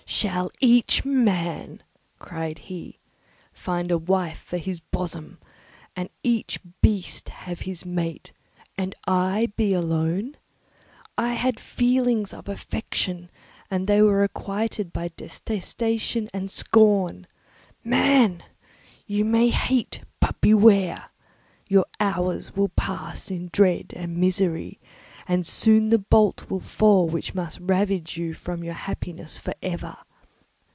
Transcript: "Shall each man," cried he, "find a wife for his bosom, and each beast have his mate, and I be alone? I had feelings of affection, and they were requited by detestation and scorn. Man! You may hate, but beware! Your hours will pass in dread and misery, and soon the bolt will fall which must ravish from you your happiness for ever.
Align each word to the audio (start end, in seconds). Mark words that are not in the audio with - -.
"Shall 0.11 0.51
each 0.59 1.05
man," 1.05 1.81
cried 2.19 2.59
he, 2.59 2.99
"find 3.53 3.89
a 3.89 3.97
wife 3.97 4.39
for 4.39 4.57
his 4.57 4.79
bosom, 4.81 5.39
and 5.95 6.09
each 6.21 6.59
beast 6.81 7.29
have 7.29 7.61
his 7.61 7.85
mate, 7.85 8.33
and 8.77 8.93
I 9.07 9.53
be 9.55 9.73
alone? 9.73 10.35
I 11.17 11.33
had 11.35 11.61
feelings 11.61 12.33
of 12.33 12.49
affection, 12.49 13.31
and 13.71 13.87
they 13.87 14.01
were 14.01 14.17
requited 14.17 14.91
by 14.91 15.11
detestation 15.15 16.29
and 16.33 16.51
scorn. 16.51 17.25
Man! 17.83 18.43
You 19.07 19.23
may 19.23 19.47
hate, 19.49 20.01
but 20.19 20.39
beware! 20.41 21.05
Your 21.69 21.85
hours 22.01 22.53
will 22.53 22.69
pass 22.69 23.31
in 23.31 23.49
dread 23.53 23.93
and 23.95 24.17
misery, 24.17 24.77
and 25.27 25.47
soon 25.47 25.89
the 25.89 25.97
bolt 25.99 26.49
will 26.49 26.59
fall 26.59 27.07
which 27.07 27.33
must 27.33 27.59
ravish 27.61 28.19
from 28.35 28.59
you 28.59 28.65
your 28.65 28.73
happiness 28.75 29.37
for 29.37 29.53
ever. 29.63 29.95